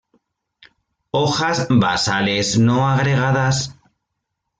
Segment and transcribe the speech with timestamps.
[1.11, 3.77] Hojas basales no agregadas.